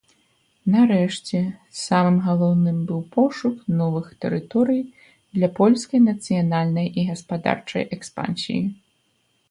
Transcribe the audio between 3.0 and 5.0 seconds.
пошук новых тэрыторый